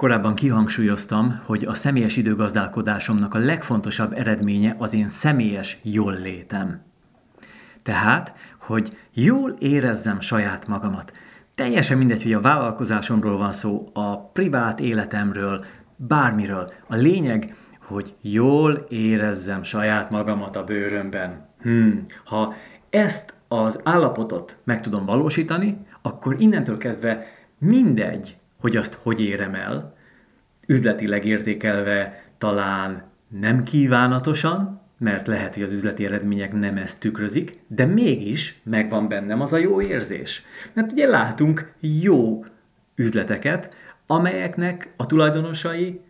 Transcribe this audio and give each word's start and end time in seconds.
Korábban 0.00 0.34
kihangsúlyoztam, 0.34 1.40
hogy 1.44 1.64
a 1.64 1.74
személyes 1.74 2.16
időgazdálkodásomnak 2.16 3.34
a 3.34 3.38
legfontosabb 3.38 4.12
eredménye 4.12 4.74
az 4.78 4.94
én 4.94 5.08
személyes 5.08 5.78
jól 5.82 6.12
létem. 6.12 6.82
Tehát, 7.82 8.34
hogy 8.60 8.96
jól 9.14 9.56
érezzem 9.58 10.20
saját 10.20 10.66
magamat. 10.66 11.12
Teljesen 11.54 11.98
mindegy, 11.98 12.22
hogy 12.22 12.32
a 12.32 12.40
vállalkozásomról 12.40 13.36
van 13.36 13.52
szó, 13.52 13.84
a 13.92 14.18
privát 14.18 14.80
életemről, 14.80 15.64
bármiről. 15.96 16.68
A 16.88 16.94
lényeg, 16.94 17.54
hogy 17.80 18.14
jól 18.20 18.86
érezzem 18.88 19.62
saját 19.62 20.10
magamat 20.10 20.56
a 20.56 20.64
bőrömben. 20.64 21.48
Hmm. 21.62 22.02
Ha 22.24 22.54
ezt 22.90 23.34
az 23.48 23.80
állapotot 23.84 24.58
meg 24.64 24.80
tudom 24.80 25.04
valósítani, 25.04 25.78
akkor 26.02 26.36
innentől 26.38 26.76
kezdve 26.76 27.26
mindegy, 27.58 28.39
hogy 28.60 28.76
azt 28.76 28.98
hogy 29.02 29.20
érem 29.20 29.54
el, 29.54 29.96
üzletileg 30.66 31.24
értékelve 31.24 32.24
talán 32.38 33.02
nem 33.28 33.62
kívánatosan, 33.62 34.80
mert 34.98 35.26
lehet, 35.26 35.54
hogy 35.54 35.62
az 35.62 35.72
üzleti 35.72 36.04
eredmények 36.04 36.52
nem 36.52 36.76
ezt 36.76 37.00
tükrözik, 37.00 37.58
de 37.66 37.84
mégis 37.84 38.60
megvan 38.62 39.08
bennem 39.08 39.40
az 39.40 39.52
a 39.52 39.56
jó 39.56 39.80
érzés. 39.80 40.42
Mert 40.72 40.92
ugye 40.92 41.06
látunk 41.06 41.72
jó 41.80 42.44
üzleteket, 42.94 43.74
amelyeknek 44.06 44.92
a 44.96 45.06
tulajdonosai 45.06 46.00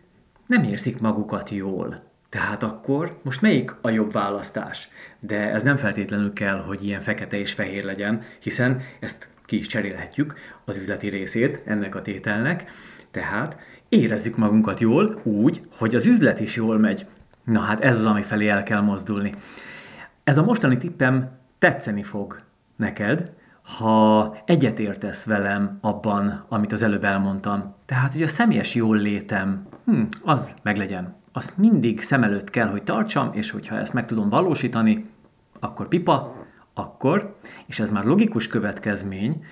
nem 0.47 0.63
érzik 0.63 0.99
magukat 0.99 1.49
jól. 1.49 2.09
Tehát 2.29 2.63
akkor 2.63 3.19
most 3.23 3.41
melyik 3.41 3.75
a 3.81 3.89
jobb 3.89 4.11
választás? 4.11 4.89
De 5.19 5.51
ez 5.51 5.63
nem 5.63 5.75
feltétlenül 5.75 6.33
kell, 6.33 6.57
hogy 6.57 6.85
ilyen 6.85 6.99
fekete 6.99 7.37
és 7.37 7.53
fehér 7.53 7.83
legyen, 7.83 8.21
hiszen 8.39 8.81
ezt 8.99 9.29
ki 9.51 9.57
is 9.57 9.67
cserélhetjük, 9.67 10.33
az 10.65 10.77
üzleti 10.77 11.09
részét 11.09 11.61
ennek 11.65 11.95
a 11.95 12.01
tételnek. 12.01 12.71
Tehát 13.11 13.57
érezzük 13.89 14.37
magunkat 14.37 14.79
jól 14.79 15.21
úgy, 15.23 15.61
hogy 15.77 15.95
az 15.95 16.05
üzlet 16.05 16.39
is 16.39 16.55
jól 16.55 16.77
megy. 16.77 17.05
Na 17.43 17.59
hát 17.59 17.79
ez 17.79 17.99
az, 17.99 18.05
ami 18.05 18.21
felé 18.21 18.47
el 18.47 18.63
kell 18.63 18.81
mozdulni. 18.81 19.33
Ez 20.23 20.37
a 20.37 20.43
mostani 20.43 20.77
tippem 20.77 21.29
tetszeni 21.59 22.03
fog 22.03 22.35
neked, 22.75 23.31
ha 23.77 24.35
egyetértesz 24.45 25.25
velem 25.25 25.77
abban, 25.81 26.45
amit 26.49 26.71
az 26.71 26.81
előbb 26.81 27.03
elmondtam. 27.03 27.75
Tehát, 27.85 28.11
hogy 28.11 28.23
a 28.23 28.27
személyes 28.27 28.75
jól 28.75 28.97
létem, 28.97 29.67
hm, 29.85 30.01
az 30.23 30.53
meglegyen. 30.63 31.15
Azt 31.33 31.57
mindig 31.57 32.01
szem 32.01 32.23
előtt 32.23 32.49
kell, 32.49 32.67
hogy 32.67 32.83
tartsam, 32.83 33.29
és 33.33 33.51
hogyha 33.51 33.77
ezt 33.77 33.93
meg 33.93 34.05
tudom 34.05 34.29
valósítani, 34.29 35.09
akkor 35.59 35.87
pipa, 35.87 36.40
akkor, 36.73 37.35
és 37.65 37.79
ez 37.79 37.89
már 37.89 38.05
logikus 38.05 38.47
következmény, 38.47 39.45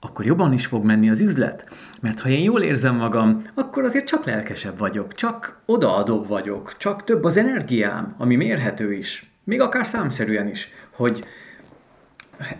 akkor 0.00 0.24
jobban 0.24 0.52
is 0.52 0.66
fog 0.66 0.84
menni 0.84 1.10
az 1.10 1.20
üzlet. 1.20 1.68
Mert 2.00 2.20
ha 2.20 2.28
én 2.28 2.42
jól 2.42 2.62
érzem 2.62 2.96
magam, 2.96 3.44
akkor 3.54 3.84
azért 3.84 4.06
csak 4.06 4.24
lelkesebb 4.24 4.78
vagyok, 4.78 5.12
csak 5.12 5.60
odaadóbb 5.66 6.28
vagyok, 6.28 6.76
csak 6.76 7.04
több 7.04 7.24
az 7.24 7.36
energiám, 7.36 8.14
ami 8.18 8.36
mérhető 8.36 8.92
is, 8.92 9.32
még 9.44 9.60
akár 9.60 9.86
számszerűen 9.86 10.48
is, 10.48 10.68
hogy 10.90 11.24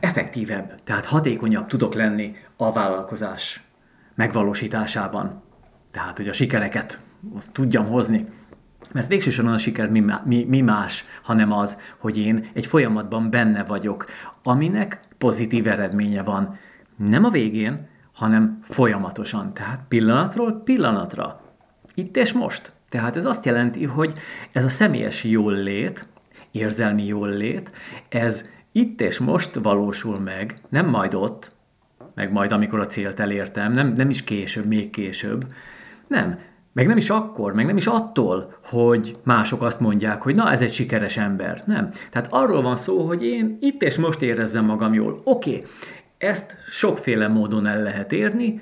effektívebb, 0.00 0.74
tehát 0.84 1.06
hatékonyabb 1.06 1.66
tudok 1.66 1.94
lenni 1.94 2.36
a 2.56 2.72
vállalkozás 2.72 3.62
megvalósításában. 4.14 5.42
Tehát, 5.90 6.16
hogy 6.16 6.28
a 6.28 6.32
sikereket 6.32 6.98
tudjam 7.52 7.86
hozni. 7.86 8.26
Mert 8.92 9.08
végsősorban 9.08 9.52
a 9.52 9.58
siker 9.58 9.90
mi, 9.90 10.04
mi, 10.24 10.44
mi 10.48 10.60
más, 10.60 11.04
hanem 11.22 11.52
az, 11.52 11.80
hogy 11.98 12.18
én 12.18 12.46
egy 12.52 12.66
folyamatban 12.66 13.30
benne 13.30 13.64
vagyok, 13.64 14.06
aminek 14.42 15.00
pozitív 15.18 15.66
eredménye 15.66 16.22
van. 16.22 16.58
Nem 16.96 17.24
a 17.24 17.28
végén, 17.28 17.88
hanem 18.14 18.58
folyamatosan. 18.62 19.54
Tehát 19.54 19.80
pillanatról 19.88 20.60
pillanatra. 20.64 21.40
Itt 21.94 22.16
és 22.16 22.32
most. 22.32 22.74
Tehát 22.88 23.16
ez 23.16 23.24
azt 23.24 23.44
jelenti, 23.44 23.84
hogy 23.84 24.12
ez 24.52 24.64
a 24.64 24.68
személyes 24.68 25.24
jól 25.24 25.52
lét, 25.52 26.06
érzelmi 26.50 27.06
jól 27.06 27.42
ez 28.08 28.48
itt 28.72 29.00
és 29.00 29.18
most 29.18 29.54
valósul 29.54 30.18
meg, 30.18 30.54
nem 30.68 30.88
majd 30.88 31.14
ott, 31.14 31.56
meg 32.14 32.32
majd 32.32 32.52
amikor 32.52 32.80
a 32.80 32.86
célt 32.86 33.20
elértem, 33.20 33.72
nem, 33.72 33.92
nem 33.92 34.10
is 34.10 34.24
később, 34.24 34.66
még 34.66 34.90
később. 34.90 35.46
Nem, 36.06 36.38
meg 36.74 36.86
nem 36.86 36.96
is 36.96 37.10
akkor, 37.10 37.52
meg 37.52 37.66
nem 37.66 37.76
is 37.76 37.86
attól, 37.86 38.54
hogy 38.64 39.16
mások 39.22 39.62
azt 39.62 39.80
mondják, 39.80 40.22
hogy 40.22 40.34
na, 40.34 40.50
ez 40.50 40.62
egy 40.62 40.72
sikeres 40.72 41.16
ember. 41.16 41.62
Nem. 41.66 41.90
Tehát 42.10 42.28
arról 42.30 42.62
van 42.62 42.76
szó, 42.76 43.06
hogy 43.06 43.22
én 43.22 43.58
itt 43.60 43.82
és 43.82 43.96
most 43.96 44.22
érezzem 44.22 44.64
magam 44.64 44.94
jól. 44.94 45.20
Oké, 45.24 45.56
okay, 45.56 45.64
ezt 46.18 46.56
sokféle 46.68 47.28
módon 47.28 47.66
el 47.66 47.82
lehet 47.82 48.12
érni, 48.12 48.60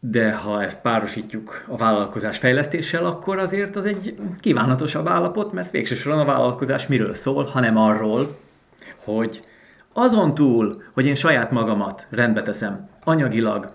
de 0.00 0.32
ha 0.32 0.62
ezt 0.62 0.82
párosítjuk 0.82 1.64
a 1.68 1.76
vállalkozás 1.76 2.38
fejlesztéssel, 2.38 3.06
akkor 3.06 3.38
azért 3.38 3.76
az 3.76 3.86
egy 3.86 4.14
kívánatosabb 4.40 5.08
állapot, 5.08 5.52
mert 5.52 5.70
végsősorban 5.70 6.20
a 6.20 6.24
vállalkozás 6.24 6.86
miről 6.86 7.14
szól, 7.14 7.44
hanem 7.44 7.76
arról, 7.76 8.38
hogy 9.04 9.40
azon 9.92 10.34
túl, 10.34 10.82
hogy 10.92 11.06
én 11.06 11.14
saját 11.14 11.50
magamat 11.50 12.06
rendbe 12.10 12.42
teszem, 12.42 12.88
anyagilag, 13.04 13.74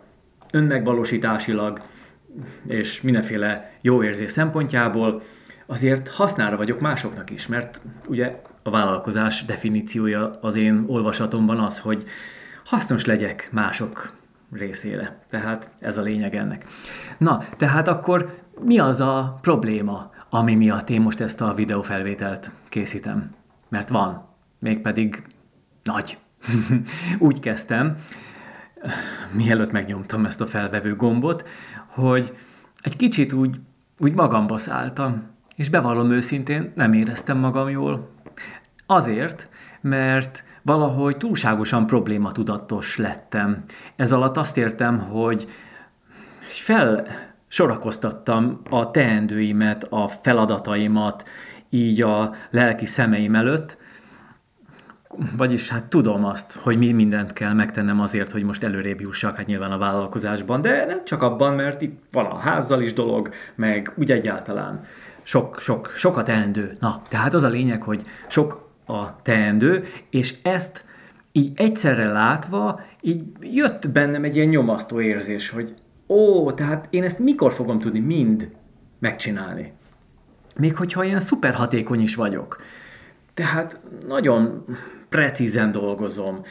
önmegvalósításilag, 0.52 1.82
és 2.68 3.02
mindenféle 3.02 3.72
jó 3.81 4.03
érzés 4.03 4.31
szempontjából, 4.31 5.22
azért 5.66 6.08
hasznára 6.08 6.58
vagyok 6.58 6.80
másoknak 6.80 7.30
is, 7.30 7.47
mert 7.47 7.81
ugye 8.08 8.42
a 8.64 8.69
vállalkozás 8.69 9.46
definíciója 9.46 10.30
az 10.41 10.56
én 10.56 10.84
olvasatomban 10.88 11.59
az, 11.59 11.80
hogy 11.80 12.03
hasznos 12.66 13.06
legyek 13.06 13.50
mások 13.52 14.14
részére. 14.52 15.20
Tehát 15.30 15.72
ez 15.80 15.97
a 15.97 16.02
lényeg 16.02 16.36
ennek. 16.36 16.66
Na, 17.18 17.40
tehát 17.58 17.88
akkor 17.88 18.34
mi 18.64 18.80
az 18.80 19.00
a 19.00 19.36
probléma, 19.41 20.12
ami 20.30 20.56
miatt 20.56 20.90
én 20.90 21.02
most 21.02 21.22
ezt 21.22 21.41
a 21.41 21.53
videófelvételt 21.53 22.52
készítem? 22.70 23.36
Mert 23.70 23.90
van, 23.90 24.25
mégpedig 24.59 25.22
nagy. 25.84 26.18
Úgy 27.20 27.40
kezdtem, 27.40 27.97
mielőtt 29.31 29.72
megnyomtam 29.72 30.25
ezt 30.25 30.41
a 30.41 30.46
felvevő 30.46 30.96
gombot, 30.96 31.47
hogy 31.94 32.38
egy 32.81 32.96
kicsit 32.96 33.34
úgy, 33.34 33.56
úgy 34.00 34.16
magamba 34.16 34.57
szálltam, 34.57 35.24
és 35.56 35.69
bevallom 35.69 36.12
őszintén, 36.12 36.72
nem 36.75 36.94
éreztem 36.94 37.38
magam 37.38 37.69
jól. 37.69 38.09
Azért, 38.85 39.50
mert 39.81 40.44
valahogy 40.62 41.18
túlságosan 41.18 41.85
problématudatos 41.85 42.97
lettem. 42.97 43.63
Ez 43.96 44.12
alatt 44.12 44.38
azt 44.38 44.57
értem, 44.57 45.00
hogy 45.00 45.47
fel 46.40 47.06
sorakoztattam 47.47 48.62
a 48.69 48.91
teendőimet, 48.91 49.88
a 49.90 50.08
feladataimat 50.08 51.29
így 51.69 52.02
a 52.02 52.34
lelki 52.50 52.85
szemeim 52.85 53.35
előtt, 53.35 53.78
vagyis 55.38 55.70
hát 55.70 55.84
tudom 55.84 56.26
azt, 56.26 56.54
hogy 56.54 56.78
mi 56.78 56.92
mindent 56.92 57.34
kell 57.34 57.54
megtennem 57.54 58.00
azért, 58.00 58.32
hogy 58.32 58.44
most 58.44 58.64
előrébb 58.64 59.02
jussak, 59.02 59.36
hát 59.36 59.46
nyilván 59.46 59.72
a 59.72 59.78
vállalkozásban, 59.78 60.62
de 60.62 60.86
nem 60.86 61.06
csak 61.06 61.22
abban, 61.22 61.56
mert 61.56 61.82
itt 61.82 62.00
van 62.12 62.26
a 62.26 62.38
házzal 62.38 62.82
is 62.82 62.94
dolog, 62.94 63.30
meg 63.56 63.94
úgy 63.96 64.12
egyáltalán 64.12 64.84
sok, 65.24 65.60
sok, 65.60 65.92
sokat 65.96 66.26
teendő. 66.26 66.72
Na, 66.80 67.02
tehát 67.10 67.34
az 67.34 67.44
a 67.44 67.50
lényeg, 67.50 67.84
hogy 67.84 68.04
sok 68.28 68.70
a 68.86 69.22
teendő, 69.22 69.84
és 70.10 70.36
ezt 70.44 70.84
így 71.32 71.52
egyszerre 71.56 72.12
látva, 72.12 72.82
így 73.02 73.24
jött 73.40 73.92
bennem 73.92 74.24
egy 74.24 74.36
ilyen 74.36 74.48
nyomasztó 74.48 75.02
érzés, 75.02 75.50
hogy 75.50 75.74
ó, 76.08 76.52
tehát 76.52 76.88
én 76.90 77.04
ezt 77.04 77.20
mikor 77.20 77.54
fogom 77.54 77.80
tudni 77.80 78.00
mind 78.00 78.52
megcsinálni? 79.00 79.74
Még 80.60 80.76
hogyha 80.76 81.04
ilyen 81.04 81.20
szuper 81.20 81.54
hatékony 81.54 82.02
is 82.02 82.16
vagyok. 82.16 82.62
Tehát 83.34 83.81
nagyon 84.08 84.66
precízen 85.09 85.72
dolgozom, 85.72 86.42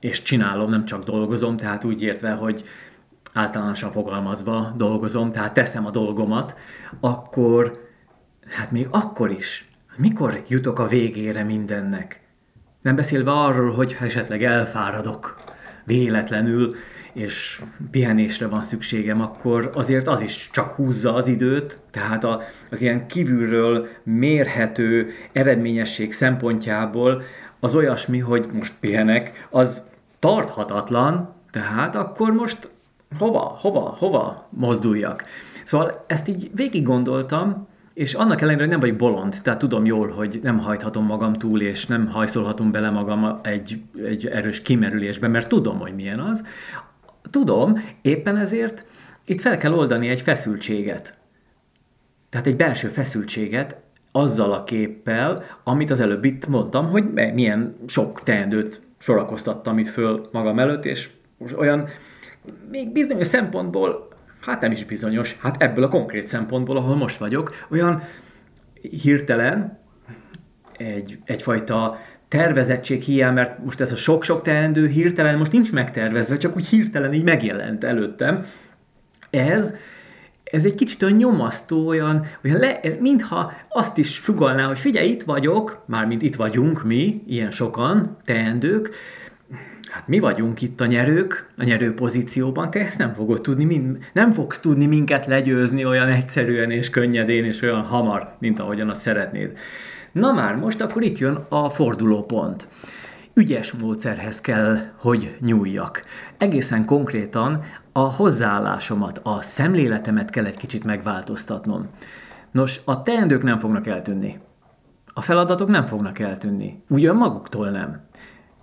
és 0.00 0.22
csinálom, 0.22 0.70
nem 0.70 0.84
csak 0.84 1.04
dolgozom, 1.04 1.56
tehát 1.56 1.84
úgy 1.84 2.02
értve, 2.02 2.30
hogy 2.30 2.64
általánosan 3.32 3.92
fogalmazva 3.92 4.72
dolgozom, 4.76 5.32
tehát 5.32 5.54
teszem 5.54 5.86
a 5.86 5.90
dolgomat, 5.90 6.56
akkor, 7.00 7.88
hát 8.46 8.70
még 8.70 8.86
akkor 8.90 9.30
is, 9.30 9.68
mikor 9.96 10.42
jutok 10.48 10.78
a 10.78 10.86
végére 10.86 11.42
mindennek? 11.42 12.20
Nem 12.82 12.96
beszélve 12.96 13.30
arról, 13.30 13.72
hogy 13.72 13.96
esetleg 14.00 14.42
elfáradok 14.42 15.36
véletlenül, 15.84 16.74
és 17.12 17.62
pihenésre 17.90 18.46
van 18.46 18.62
szükségem, 18.62 19.20
akkor 19.20 19.70
azért 19.74 20.06
az 20.06 20.20
is 20.20 20.50
csak 20.52 20.72
húzza 20.72 21.14
az 21.14 21.28
időt, 21.28 21.82
tehát 21.90 22.24
a, 22.24 22.40
az 22.70 22.82
ilyen 22.82 23.06
kívülről 23.06 23.88
mérhető 24.02 25.10
eredményesség 25.32 26.12
szempontjából 26.12 27.22
az 27.60 27.74
olyasmi, 27.74 28.18
hogy 28.18 28.46
most 28.52 28.74
pihenek, 28.80 29.46
az 29.50 29.82
tarthatatlan, 30.18 31.34
tehát 31.50 31.96
akkor 31.96 32.32
most 32.32 32.68
hova, 33.18 33.56
hova, 33.60 33.96
hova 33.98 34.48
mozduljak? 34.50 35.24
Szóval 35.64 36.04
ezt 36.06 36.28
így 36.28 36.50
végig 36.54 36.82
gondoltam, 36.82 37.66
és 37.98 38.14
annak 38.14 38.40
ellenére, 38.40 38.62
hogy 38.62 38.70
nem 38.70 38.80
vagyok 38.80 38.96
bolond, 38.96 39.36
tehát 39.42 39.58
tudom 39.58 39.84
jól, 39.84 40.08
hogy 40.08 40.38
nem 40.42 40.58
hajthatom 40.58 41.04
magam 41.04 41.32
túl, 41.32 41.60
és 41.60 41.86
nem 41.86 42.08
hajszolhatom 42.08 42.70
bele 42.70 42.90
magam 42.90 43.38
egy, 43.42 43.80
egy 44.04 44.26
erős 44.26 44.62
kimerülésbe, 44.62 45.28
mert 45.28 45.48
tudom, 45.48 45.78
hogy 45.78 45.94
milyen 45.94 46.20
az. 46.20 46.46
Tudom, 47.30 47.84
éppen 48.02 48.36
ezért 48.36 48.86
itt 49.24 49.40
fel 49.40 49.56
kell 49.56 49.72
oldani 49.72 50.08
egy 50.08 50.20
feszültséget. 50.20 51.18
Tehát 52.28 52.46
egy 52.46 52.56
belső 52.56 52.88
feszültséget 52.88 53.80
azzal 54.12 54.52
a 54.52 54.64
képpel, 54.64 55.42
amit 55.64 55.90
az 55.90 56.00
előbb 56.00 56.24
itt 56.24 56.46
mondtam, 56.46 56.90
hogy 56.90 57.04
milyen 57.34 57.76
sok 57.86 58.22
teendőt 58.22 58.82
sorakoztattam 58.98 59.78
itt 59.78 59.88
föl 59.88 60.28
magam 60.32 60.58
előtt, 60.58 60.84
és 60.84 61.10
olyan 61.56 61.88
még 62.70 62.92
bizonyos 62.92 63.26
szempontból, 63.26 64.08
hát 64.40 64.60
nem 64.60 64.70
is 64.70 64.84
bizonyos, 64.84 65.38
hát 65.40 65.62
ebből 65.62 65.84
a 65.84 65.88
konkrét 65.88 66.26
szempontból, 66.26 66.76
ahol 66.76 66.96
most 66.96 67.16
vagyok, 67.16 67.66
olyan 67.70 68.02
hirtelen 69.02 69.78
egy, 70.76 71.18
egyfajta 71.24 71.98
tervezettség 72.28 73.02
hiány, 73.02 73.32
mert 73.32 73.64
most 73.64 73.80
ez 73.80 73.92
a 73.92 73.96
sok-sok 73.96 74.42
teendő 74.42 74.86
hirtelen 74.86 75.38
most 75.38 75.52
nincs 75.52 75.72
megtervezve, 75.72 76.36
csak 76.36 76.56
úgy 76.56 76.66
hirtelen 76.66 77.12
így 77.12 77.24
megjelent 77.24 77.84
előttem. 77.84 78.44
Ez, 79.30 79.74
ez 80.44 80.64
egy 80.64 80.74
kicsit 80.74 81.02
olyan 81.02 81.16
nyomasztó, 81.16 81.86
olyan, 81.86 82.26
olyan 82.44 82.58
le, 82.58 82.80
mintha 83.00 83.52
azt 83.68 83.98
is 83.98 84.14
sugalná, 84.14 84.66
hogy 84.66 84.78
figyelj, 84.78 85.08
itt 85.08 85.22
vagyok, 85.22 85.82
mármint 85.86 86.22
itt 86.22 86.36
vagyunk 86.36 86.84
mi, 86.84 87.22
ilyen 87.26 87.50
sokan, 87.50 88.16
teendők, 88.24 88.90
hát 89.90 90.08
mi 90.08 90.18
vagyunk 90.18 90.62
itt 90.62 90.80
a 90.80 90.86
nyerők, 90.86 91.50
a 91.56 91.64
nyerő 91.64 91.94
pozícióban, 91.94 92.70
te 92.70 92.86
ezt 92.86 92.98
nem 92.98 93.14
fogod 93.14 93.40
tudni, 93.40 93.64
mind, 93.64 93.98
nem 94.12 94.30
fogsz 94.30 94.60
tudni 94.60 94.86
minket 94.86 95.26
legyőzni 95.26 95.84
olyan 95.84 96.08
egyszerűen 96.08 96.70
és 96.70 96.90
könnyedén 96.90 97.44
és 97.44 97.62
olyan 97.62 97.82
hamar, 97.82 98.28
mint 98.38 98.60
ahogyan 98.60 98.90
azt 98.90 99.00
szeretnéd. 99.00 99.58
Na 100.18 100.32
már, 100.32 100.56
most 100.56 100.80
akkor 100.80 101.02
itt 101.02 101.18
jön 101.18 101.38
a 101.48 101.68
fordulópont. 101.68 102.68
Ügyes 103.34 103.72
módszerhez 103.72 104.40
kell, 104.40 104.78
hogy 105.00 105.36
nyúljak. 105.40 106.02
Egészen 106.38 106.84
konkrétan 106.84 107.60
a 107.92 107.98
hozzáállásomat, 107.98 109.20
a 109.22 109.40
szemléletemet 109.40 110.30
kell 110.30 110.44
egy 110.44 110.56
kicsit 110.56 110.84
megváltoztatnom. 110.84 111.86
Nos, 112.50 112.80
a 112.84 113.02
teendők 113.02 113.42
nem 113.42 113.58
fognak 113.58 113.86
eltűnni. 113.86 114.40
A 115.14 115.20
feladatok 115.20 115.68
nem 115.68 115.84
fognak 115.84 116.18
eltűnni. 116.18 116.82
Ugyan 116.88 117.16
maguktól 117.16 117.70
nem. 117.70 118.00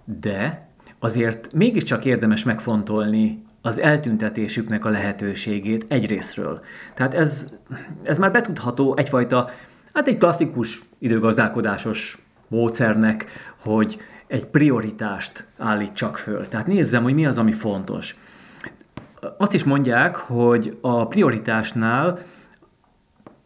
De 0.05 0.69
azért 0.99 1.53
mégiscsak 1.53 2.05
érdemes 2.05 2.43
megfontolni 2.43 3.43
az 3.61 3.79
eltüntetésüknek 3.79 4.85
a 4.85 4.89
lehetőségét 4.89 5.85
egyrésztről. 5.87 6.61
Tehát 6.93 7.13
ez, 7.13 7.55
ez 8.03 8.17
már 8.17 8.31
betudható 8.31 8.93
egyfajta, 8.97 9.49
hát 9.95 10.07
egy 10.07 10.17
klasszikus 10.17 10.81
időgazdálkodásos 10.99 12.17
módszernek, 12.47 13.25
hogy 13.59 13.97
egy 14.27 14.45
prioritást 14.45 15.47
állítsak 15.57 16.17
föl. 16.17 16.47
Tehát 16.47 16.67
nézzem, 16.67 17.03
hogy 17.03 17.13
mi 17.13 17.25
az, 17.25 17.37
ami 17.37 17.51
fontos. 17.51 18.15
Azt 19.37 19.53
is 19.53 19.63
mondják, 19.63 20.15
hogy 20.15 20.77
a 20.81 21.07
prioritásnál, 21.07 22.19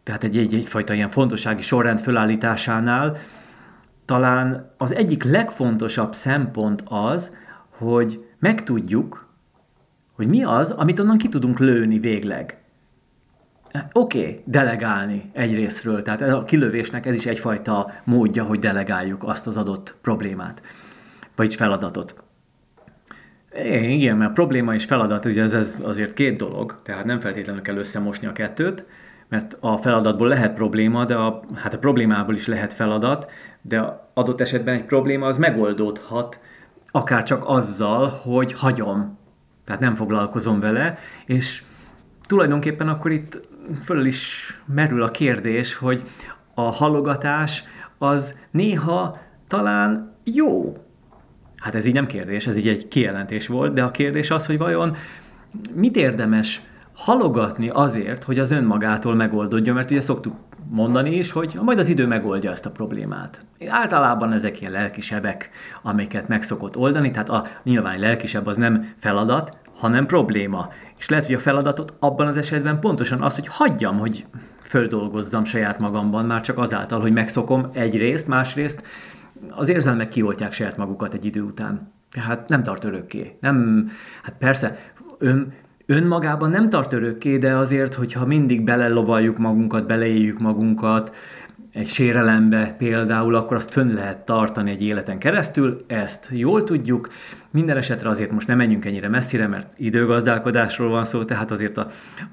tehát 0.02 0.24
egy, 0.24 0.38
egy, 0.38 0.54
egyfajta 0.54 0.94
ilyen 0.94 1.08
fontossági 1.08 1.62
sorrend 1.62 2.00
fölállításánál 2.00 3.16
talán 4.04 4.74
az 4.78 4.94
egyik 4.94 5.22
legfontosabb 5.22 6.12
szempont 6.12 6.82
az, 6.88 7.36
hogy 7.78 8.24
megtudjuk, 8.38 9.28
hogy 10.12 10.28
mi 10.28 10.44
az, 10.44 10.70
amit 10.70 10.98
onnan 10.98 11.18
ki 11.18 11.28
tudunk 11.28 11.58
lőni 11.58 11.98
végleg. 11.98 12.59
Oké, 13.92 14.18
okay, 14.18 14.42
delegálni 14.44 15.30
egyrésztről, 15.32 16.02
tehát 16.02 16.20
a 16.20 16.44
kilövésnek 16.44 17.06
ez 17.06 17.14
is 17.14 17.26
egyfajta 17.26 17.92
módja, 18.04 18.44
hogy 18.44 18.58
delegáljuk 18.58 19.24
azt 19.24 19.46
az 19.46 19.56
adott 19.56 19.96
problémát, 20.02 20.62
vagy 21.36 21.54
feladatot. 21.54 22.14
Igen, 23.72 24.16
mert 24.16 24.32
probléma 24.32 24.74
és 24.74 24.84
feladat, 24.84 25.24
ugye 25.24 25.42
ez, 25.42 25.52
ez 25.52 25.76
azért 25.82 26.14
két 26.14 26.36
dolog, 26.36 26.80
tehát 26.82 27.04
nem 27.04 27.20
feltétlenül 27.20 27.62
kell 27.62 27.76
összemosni 27.76 28.26
a 28.26 28.32
kettőt, 28.32 28.86
mert 29.28 29.56
a 29.60 29.76
feladatból 29.76 30.28
lehet 30.28 30.54
probléma, 30.54 31.04
de 31.04 31.14
a, 31.14 31.42
hát 31.54 31.74
a 31.74 31.78
problémából 31.78 32.34
is 32.34 32.46
lehet 32.46 32.72
feladat, 32.72 33.30
de 33.62 34.08
adott 34.14 34.40
esetben 34.40 34.74
egy 34.74 34.84
probléma 34.84 35.26
az 35.26 35.38
megoldódhat 35.38 36.40
akár 36.90 37.22
csak 37.22 37.42
azzal, 37.46 38.08
hogy 38.08 38.52
hagyom, 38.52 39.18
tehát 39.64 39.80
nem 39.80 39.94
foglalkozom 39.94 40.60
vele, 40.60 40.98
és 41.26 41.62
tulajdonképpen 42.26 42.88
akkor 42.88 43.10
itt 43.10 43.48
föl 43.82 44.06
is 44.06 44.52
merül 44.74 45.02
a 45.02 45.08
kérdés, 45.08 45.74
hogy 45.74 46.02
a 46.54 46.60
halogatás 46.60 47.64
az 47.98 48.38
néha 48.50 49.18
talán 49.48 50.14
jó. 50.24 50.72
Hát 51.56 51.74
ez 51.74 51.84
így 51.84 51.94
nem 51.94 52.06
kérdés, 52.06 52.46
ez 52.46 52.56
így 52.56 52.68
egy 52.68 52.88
kijelentés 52.88 53.46
volt, 53.46 53.72
de 53.72 53.82
a 53.82 53.90
kérdés 53.90 54.30
az, 54.30 54.46
hogy 54.46 54.58
vajon 54.58 54.96
mit 55.74 55.96
érdemes 55.96 56.62
halogatni 56.94 57.68
azért, 57.68 58.24
hogy 58.24 58.38
az 58.38 58.50
önmagától 58.50 59.14
megoldódjon, 59.14 59.74
mert 59.74 59.90
ugye 59.90 60.00
szoktuk 60.00 60.34
mondani 60.70 61.16
is, 61.16 61.32
hogy 61.32 61.58
majd 61.62 61.78
az 61.78 61.88
idő 61.88 62.06
megoldja 62.06 62.50
ezt 62.50 62.66
a 62.66 62.70
problémát. 62.70 63.46
Általában 63.68 64.32
ezek 64.32 64.60
ilyen 64.60 64.72
lelkisebek, 64.72 65.50
amiket 65.82 66.28
meg 66.28 66.42
szokott 66.42 66.76
oldani, 66.76 67.10
tehát 67.10 67.28
a 67.28 67.46
nyilván 67.62 67.98
lelkisebb 67.98 68.46
az 68.46 68.56
nem 68.56 68.92
feladat, 68.96 69.56
hanem 69.80 70.06
probléma. 70.06 70.68
És 70.98 71.08
lehet, 71.08 71.26
hogy 71.26 71.34
a 71.34 71.38
feladatot 71.38 71.94
abban 71.98 72.26
az 72.26 72.36
esetben 72.36 72.80
pontosan 72.80 73.22
az, 73.22 73.34
hogy 73.34 73.46
hagyjam, 73.46 73.98
hogy 73.98 74.26
földolgozzam 74.62 75.44
saját 75.44 75.78
magamban, 75.78 76.24
már 76.24 76.40
csak 76.40 76.58
azáltal, 76.58 77.00
hogy 77.00 77.12
megszokom 77.12 77.70
egyrészt, 77.72 78.28
másrészt 78.28 78.86
az 79.50 79.68
érzelmek 79.68 80.08
kioltják 80.08 80.52
saját 80.52 80.76
magukat 80.76 81.14
egy 81.14 81.24
idő 81.24 81.42
után. 81.42 81.92
Tehát 82.10 82.48
nem 82.48 82.62
tart 82.62 82.84
örökké. 82.84 83.36
Nem, 83.40 83.88
hát 84.22 84.34
persze, 84.38 84.78
ön, 85.18 85.52
önmagában 85.86 86.50
nem 86.50 86.68
tart 86.68 86.92
örökké, 86.92 87.38
de 87.38 87.56
azért, 87.56 87.94
hogyha 87.94 88.26
mindig 88.26 88.64
belelovaljuk 88.64 89.38
magunkat, 89.38 89.86
beleéljük 89.86 90.38
magunkat, 90.38 91.14
egy 91.72 91.86
sérelembe 91.86 92.74
például, 92.78 93.34
akkor 93.34 93.56
azt 93.56 93.70
fönn 93.70 93.94
lehet 93.94 94.20
tartani 94.20 94.70
egy 94.70 94.82
életen 94.82 95.18
keresztül, 95.18 95.76
ezt 95.86 96.28
jól 96.30 96.64
tudjuk. 96.64 97.08
Minden 97.50 97.76
esetre 97.76 98.08
azért 98.08 98.30
most 98.30 98.46
nem 98.46 98.56
menjünk 98.56 98.84
ennyire 98.84 99.08
messzire, 99.08 99.46
mert 99.46 99.72
időgazdálkodásról 99.76 100.90
van 100.90 101.04
szó, 101.04 101.24
tehát 101.24 101.50
azért 101.50 101.76
a, 101.76 101.86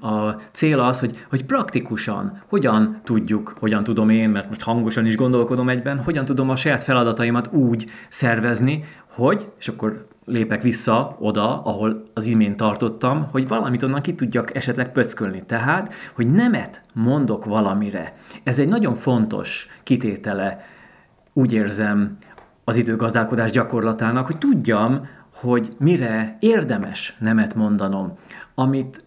a 0.08 0.40
cél 0.52 0.80
az, 0.80 1.00
hogy, 1.00 1.24
hogy 1.28 1.44
praktikusan 1.44 2.42
hogyan 2.46 3.00
tudjuk, 3.04 3.54
hogyan 3.58 3.84
tudom 3.84 4.10
én, 4.10 4.30
mert 4.30 4.48
most 4.48 4.62
hangosan 4.62 5.06
is 5.06 5.16
gondolkodom 5.16 5.68
egyben, 5.68 6.02
hogyan 6.02 6.24
tudom 6.24 6.50
a 6.50 6.56
saját 6.56 6.82
feladataimat 6.82 7.52
úgy 7.52 7.90
szervezni, 8.08 8.84
hogy, 9.06 9.46
és 9.58 9.68
akkor 9.68 10.06
lépek 10.28 10.62
vissza 10.62 11.16
oda, 11.20 11.62
ahol 11.62 12.02
az 12.14 12.26
imént 12.26 12.56
tartottam, 12.56 13.28
hogy 13.30 13.48
valamit 13.48 13.82
onnan 13.82 14.00
ki 14.00 14.14
tudjak 14.14 14.56
esetleg 14.56 14.92
pöckölni. 14.92 15.42
Tehát, 15.46 15.92
hogy 16.14 16.30
nemet 16.30 16.80
mondok 16.94 17.44
valamire. 17.44 18.14
Ez 18.42 18.58
egy 18.58 18.68
nagyon 18.68 18.94
fontos 18.94 19.68
kitétele, 19.82 20.60
úgy 21.32 21.52
érzem, 21.52 22.16
az 22.64 22.76
időgazdálkodás 22.76 23.50
gyakorlatának, 23.50 24.26
hogy 24.26 24.38
tudjam, 24.38 25.08
hogy 25.34 25.68
mire 25.78 26.36
érdemes 26.40 27.16
nemet 27.18 27.54
mondanom. 27.54 28.12
Amit, 28.54 29.04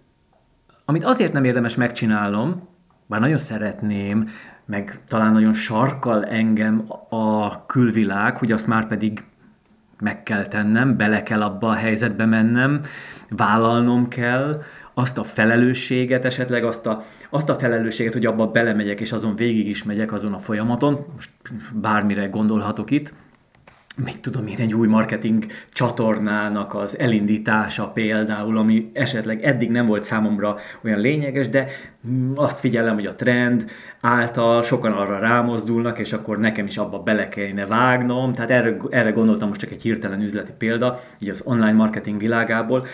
amit 0.85 1.03
azért 1.03 1.33
nem 1.33 1.43
érdemes 1.43 1.75
megcsinálnom, 1.75 2.67
bár 3.07 3.19
nagyon 3.19 3.37
szeretném, 3.37 4.27
meg 4.65 5.03
talán 5.07 5.31
nagyon 5.31 5.53
sarkal 5.53 6.25
engem 6.25 6.85
a 7.09 7.65
külvilág, 7.65 8.37
hogy 8.37 8.51
azt 8.51 8.67
már 8.67 8.87
pedig 8.87 9.23
meg 10.01 10.23
kell 10.23 10.45
tennem, 10.45 10.97
bele 10.97 11.23
kell 11.23 11.41
abba 11.41 11.67
a 11.67 11.73
helyzetbe 11.73 12.25
mennem, 12.25 12.81
vállalnom 13.29 14.07
kell 14.07 14.61
azt 14.93 15.17
a 15.17 15.23
felelősséget, 15.23 16.25
esetleg 16.25 16.63
azt 16.63 16.87
a, 16.87 17.03
azt 17.29 17.49
a 17.49 17.55
felelősséget, 17.55 18.13
hogy 18.13 18.25
abba 18.25 18.47
belemegyek, 18.47 18.99
és 18.99 19.11
azon 19.11 19.35
végig 19.35 19.67
is 19.67 19.83
megyek 19.83 20.11
azon 20.11 20.33
a 20.33 20.39
folyamaton, 20.39 21.05
most 21.15 21.31
bármire 21.73 22.25
gondolhatok 22.25 22.91
itt, 22.91 23.13
mit 23.97 24.21
tudom 24.21 24.47
én, 24.47 24.55
egy 24.57 24.73
új 24.73 24.87
marketing 24.87 25.45
csatornának 25.73 26.73
az 26.75 26.99
elindítása 26.99 27.87
például, 27.87 28.57
ami 28.57 28.89
esetleg 28.93 29.41
eddig 29.41 29.71
nem 29.71 29.85
volt 29.85 30.05
számomra 30.05 30.57
olyan 30.83 30.99
lényeges, 30.99 31.49
de 31.49 31.67
azt 32.35 32.59
figyelem, 32.59 32.93
hogy 32.93 33.05
a 33.05 33.15
trend 33.15 33.71
által 34.01 34.63
sokan 34.63 34.91
arra 34.91 35.19
rámozdulnak, 35.19 35.99
és 35.99 36.13
akkor 36.13 36.39
nekem 36.39 36.65
is 36.65 36.77
abba 36.77 36.99
bele 36.99 37.27
kellene 37.27 37.65
vágnom, 37.65 38.33
tehát 38.33 38.49
erre, 38.49 38.77
erre 38.89 39.11
gondoltam 39.11 39.47
most 39.47 39.59
csak 39.59 39.71
egy 39.71 39.81
hirtelen 39.81 40.21
üzleti 40.21 40.51
példa, 40.57 40.99
így 41.19 41.29
az 41.29 41.41
online 41.45 41.73
marketing 41.73 42.19
világából, 42.19 42.85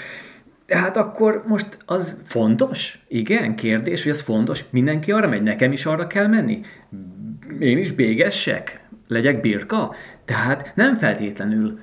tehát 0.65 0.97
akkor 0.97 1.43
most 1.47 1.77
az 1.85 2.17
fontos? 2.23 2.99
Igen, 3.07 3.55
kérdés, 3.55 4.03
hogy 4.03 4.11
az 4.11 4.21
fontos. 4.21 4.63
Mindenki 4.69 5.11
arra 5.11 5.27
megy, 5.27 5.43
nekem 5.43 5.71
is 5.71 5.85
arra 5.85 6.07
kell 6.07 6.27
menni? 6.27 6.61
Én 7.59 7.77
is 7.77 7.91
bégessek? 7.91 8.85
Legyek 9.07 9.41
birka? 9.41 9.95
Tehát 10.27 10.71
nem 10.75 10.95
feltétlenül 10.95 11.79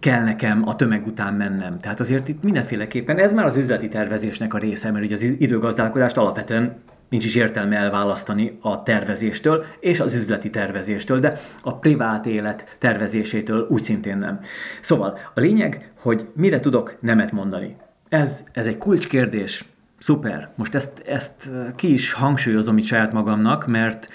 kell 0.00 0.24
nekem 0.24 0.68
a 0.68 0.76
tömeg 0.76 1.06
után 1.06 1.34
mennem. 1.34 1.78
Tehát 1.78 2.00
azért 2.00 2.28
itt 2.28 2.42
mindenféleképpen 2.42 3.18
ez 3.18 3.32
már 3.32 3.44
az 3.44 3.56
üzleti 3.56 3.88
tervezésnek 3.88 4.54
a 4.54 4.58
része, 4.58 4.90
mert 4.90 5.04
ugye 5.04 5.14
az 5.14 5.22
időgazdálkodást 5.22 6.16
alapvetően 6.16 6.76
nincs 7.08 7.24
is 7.24 7.34
értelme 7.34 7.76
elválasztani 7.76 8.58
a 8.60 8.82
tervezéstől 8.82 9.64
és 9.80 10.00
az 10.00 10.14
üzleti 10.14 10.50
tervezéstől, 10.50 11.18
de 11.18 11.38
a 11.62 11.74
privát 11.74 12.26
élet 12.26 12.76
tervezésétől 12.78 13.66
úgy 13.70 13.82
szintén 13.82 14.16
nem. 14.16 14.38
Szóval 14.80 15.18
a 15.34 15.40
lényeg, 15.40 15.92
hogy 16.00 16.28
mire 16.34 16.60
tudok 16.60 16.96
nemet 17.00 17.32
mondani. 17.32 17.76
Ez, 18.08 18.44
ez 18.52 18.66
egy 18.66 18.78
kulcskérdés. 18.78 19.64
Szuper. 19.98 20.50
Most 20.54 20.74
ezt, 20.74 21.02
ezt 21.06 21.50
ki 21.74 21.92
is 21.92 22.12
hangsúlyozom 22.12 22.78
itt 22.78 22.84
saját 22.84 23.12
magamnak, 23.12 23.66
mert 23.66 24.08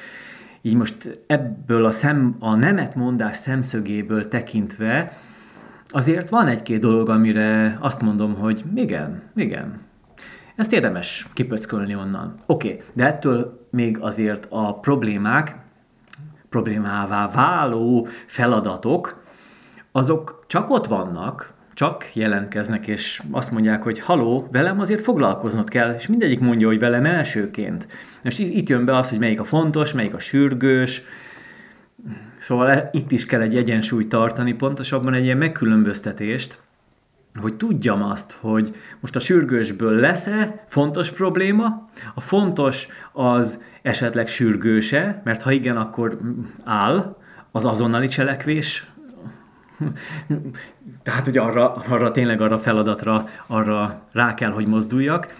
így 0.65 0.75
most 0.75 1.23
ebből 1.27 1.85
a, 1.85 1.91
szem, 1.91 2.35
a 2.39 2.55
nemet 2.55 2.95
mondás 2.95 3.37
szemszögéből 3.37 4.27
tekintve 4.27 5.17
azért 5.85 6.29
van 6.29 6.47
egy-két 6.47 6.79
dolog, 6.79 7.09
amire 7.09 7.77
azt 7.79 8.01
mondom, 8.01 8.35
hogy 8.35 8.63
igen, 8.75 9.21
igen, 9.35 9.81
ezt 10.55 10.73
érdemes 10.73 11.27
kipöckölni 11.33 11.95
onnan. 11.95 12.35
Oké, 12.45 12.67
okay, 12.67 12.81
de 12.93 13.05
ettől 13.05 13.67
még 13.69 13.97
azért 13.99 14.47
a 14.49 14.79
problémák, 14.79 15.55
problémává 16.49 17.27
váló 17.27 18.07
feladatok, 18.25 19.23
azok 19.91 20.43
csak 20.47 20.69
ott 20.69 20.87
vannak, 20.87 21.52
csak 21.73 22.15
jelentkeznek, 22.15 22.87
és 22.87 23.21
azt 23.31 23.51
mondják, 23.51 23.83
hogy 23.83 23.99
haló, 23.99 24.47
velem 24.51 24.79
azért 24.79 25.01
foglalkoznod 25.01 25.69
kell, 25.69 25.93
és 25.93 26.07
mindegyik 26.07 26.39
mondja, 26.39 26.67
hogy 26.67 26.79
velem 26.79 27.05
elsőként. 27.05 27.87
Most 28.23 28.39
itt 28.39 28.69
jön 28.69 28.85
be 28.85 28.97
az, 28.97 29.09
hogy 29.09 29.19
melyik 29.19 29.39
a 29.39 29.43
fontos, 29.43 29.93
melyik 29.93 30.13
a 30.13 30.19
sürgős, 30.19 31.03
Szóval 32.37 32.69
e- 32.69 32.89
itt 32.91 33.11
is 33.11 33.25
kell 33.25 33.41
egy 33.41 33.55
egyensúlyt 33.55 34.09
tartani, 34.09 34.53
pontosabban 34.53 35.13
egy 35.13 35.23
ilyen 35.23 35.37
megkülönböztetést, 35.37 36.59
hogy 37.41 37.55
tudjam 37.55 38.03
azt, 38.03 38.37
hogy 38.39 38.75
most 38.99 39.15
a 39.15 39.19
sürgősből 39.19 39.99
lesz-e 39.99 40.63
fontos 40.67 41.11
probléma, 41.11 41.89
a 42.13 42.21
fontos 42.21 42.87
az 43.11 43.63
esetleg 43.81 44.27
sürgőse, 44.27 45.21
mert 45.23 45.41
ha 45.41 45.51
igen, 45.51 45.77
akkor 45.77 46.19
áll 46.63 47.17
az 47.51 47.65
azonnali 47.65 48.07
cselekvés, 48.07 48.91
tehát, 51.03 51.25
hogy 51.25 51.37
arra, 51.37 51.73
arra 51.75 52.11
tényleg 52.11 52.41
arra 52.41 52.57
feladatra, 52.57 53.27
arra 53.47 54.01
rá 54.11 54.33
kell, 54.33 54.51
hogy 54.51 54.67
mozduljak. 54.67 55.35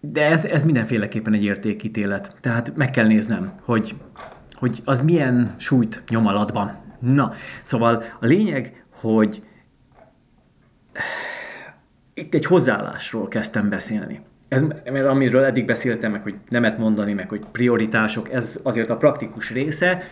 De 0.00 0.24
ez, 0.26 0.44
ez 0.44 0.64
mindenféleképpen 0.64 1.32
egy 1.32 1.44
értékítélet. 1.44 2.36
Tehát 2.40 2.76
meg 2.76 2.90
kell 2.90 3.06
néznem, 3.06 3.52
hogy, 3.62 3.96
hogy 4.52 4.82
az 4.84 5.00
milyen 5.00 5.54
súlyt 5.56 6.02
nyom 6.08 6.26
alatban. 6.26 6.84
Na, 6.98 7.32
szóval 7.62 8.02
a 8.20 8.26
lényeg, 8.26 8.84
hogy 8.90 9.42
itt 12.14 12.34
egy 12.34 12.44
hozzáállásról 12.44 13.28
kezdtem 13.28 13.68
beszélni. 13.68 14.20
Ez, 14.48 14.62
mert 14.84 15.06
amiről 15.06 15.44
eddig 15.44 15.64
beszéltem, 15.64 16.12
meg 16.12 16.22
hogy 16.22 16.34
nemet 16.48 16.78
mondani, 16.78 17.12
meg 17.12 17.28
hogy 17.28 17.44
prioritások, 17.52 18.32
ez 18.32 18.60
azért 18.62 18.90
a 18.90 18.96
praktikus 18.96 19.50
része, 19.50 20.02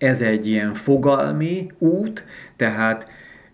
ez 0.00 0.20
egy 0.20 0.46
ilyen 0.46 0.74
fogalmi 0.74 1.72
út, 1.78 2.26
tehát 2.56 3.08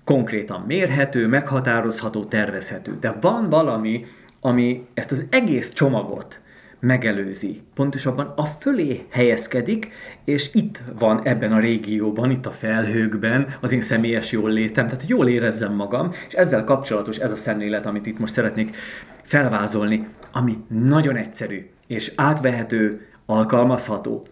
konkrétan 0.05 0.65
mérhető, 0.67 1.26
meghatározható, 1.26 2.25
tervezhető. 2.25 2.97
De 3.00 3.17
van 3.21 3.49
valami, 3.49 4.05
ami 4.41 4.87
ezt 4.95 5.12
az 5.12 5.26
egész 5.31 5.73
csomagot 5.73 6.41
megelőzi. 6.81 7.62
Pontosabban 7.75 8.33
a 8.37 8.45
fölé 8.45 9.07
helyezkedik, 9.11 9.91
és 10.25 10.55
itt 10.55 10.83
van 10.99 11.21
ebben 11.25 11.53
a 11.53 11.59
régióban, 11.59 12.31
itt 12.31 12.47
a 12.47 12.50
felhőkben 12.50 13.47
az 13.61 13.73
én 13.73 13.81
személyes 13.81 14.33
jól 14.33 14.50
létem, 14.50 14.87
tehát 14.87 15.09
jól 15.09 15.29
érezzem 15.29 15.75
magam, 15.75 16.11
és 16.29 16.35
ezzel 16.35 16.65
kapcsolatos 16.65 17.19
ez 17.19 17.33
a 17.33 17.37
szemlélet, 17.37 17.87
amit 17.87 18.07
itt 18.07 18.19
most 18.19 18.33
szeretnék 18.33 18.76
felvázolni, 19.23 20.07
ami 20.33 20.59
nagyon 20.69 21.17
egyszerű, 21.17 21.71
és 21.87 22.12
átvehető, 22.17 23.07
alkalmazható. 23.26 24.25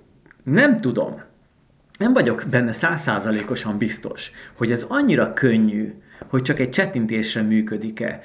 Nem 0.44 0.76
tudom, 0.76 1.12
nem 1.98 2.12
vagyok 2.12 2.44
benne 2.50 2.72
százszázalékosan 2.72 3.78
biztos, 3.78 4.30
hogy 4.56 4.70
ez 4.70 4.86
annyira 4.88 5.32
könnyű, 5.32 5.94
hogy 6.28 6.42
csak 6.42 6.58
egy 6.58 6.70
csettintésre 6.70 7.42
működik-e. 7.42 8.22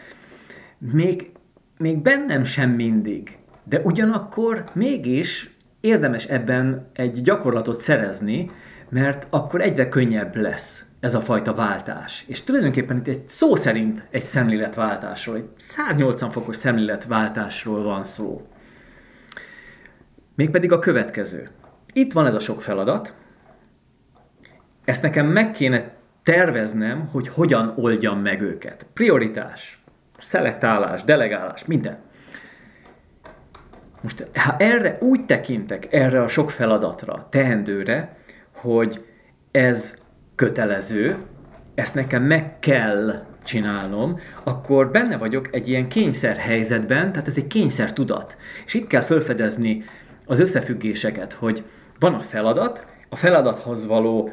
Még, 0.78 1.32
még 1.78 2.02
bennem 2.02 2.44
sem 2.44 2.70
mindig. 2.70 3.38
De 3.64 3.80
ugyanakkor 3.80 4.64
mégis 4.74 5.56
érdemes 5.80 6.26
ebben 6.26 6.90
egy 6.94 7.22
gyakorlatot 7.22 7.82
szerezni, 7.82 8.52
mert 8.90 9.28
akkor 9.30 9.62
egyre 9.62 9.88
könnyebb 9.88 10.36
lesz 10.36 10.86
ez 11.00 11.14
a 11.14 11.22
fajta 11.22 11.54
váltás. 11.54 12.24
És 12.28 12.44
tulajdonképpen 12.44 12.98
itt 12.98 13.08
egy 13.08 13.28
szó 13.28 13.56
szerint 13.56 14.08
egy 14.12 14.24
szemléletváltásról, 14.24 15.36
egy 15.36 15.50
180 15.58 16.30
fokos 16.30 16.56
szemléletváltásról 16.56 17.84
van 17.84 18.04
szó. 18.04 18.48
Mégpedig 20.36 20.72
a 20.72 20.80
következő. 20.80 21.50
Itt 21.94 22.14
van 22.14 22.26
ez 22.26 22.34
a 22.34 22.40
sok 22.40 22.62
feladat, 22.62 23.16
ezt 24.90 25.02
nekem 25.02 25.28
meg 25.28 25.52
kéne 25.52 25.92
terveznem, 26.24 27.08
hogy 27.12 27.28
hogyan 27.28 27.74
oldjam 27.76 28.20
meg 28.20 28.42
őket. 28.42 28.86
Prioritás, 28.94 29.84
szelektálás, 30.20 31.04
delegálás, 31.04 31.66
minden. 31.66 31.98
Most 34.02 34.28
ha 34.34 34.56
erre 34.58 34.98
úgy 35.02 35.26
tekintek, 35.26 35.94
erre 35.94 36.22
a 36.22 36.28
sok 36.28 36.52
feladatra, 36.52 37.28
teendőre, 37.30 38.18
hogy 38.56 39.06
ez 39.52 39.96
kötelező, 40.36 41.18
ezt 41.76 41.96
nekem 41.96 42.24
meg 42.24 42.60
kell 42.60 43.26
csinálnom, 43.44 44.20
akkor 44.44 44.90
benne 44.90 45.18
vagyok 45.18 45.56
egy 45.56 45.70
ilyen 45.70 45.88
kényszer 45.88 46.38
helyzetben, 46.38 47.12
tehát 47.12 47.28
ez 47.28 47.38
egy 47.38 47.48
kényszer 47.48 47.94
tudat. 47.94 48.38
És 48.66 48.74
itt 48.74 48.88
kell 48.88 49.02
felfedezni 49.02 49.84
az 50.26 50.40
összefüggéseket, 50.40 51.34
hogy 51.34 51.64
van 52.00 52.14
a 52.14 52.20
feladat, 52.20 52.86
a 53.10 53.16
feladathoz 53.16 53.88
való, 53.88 54.30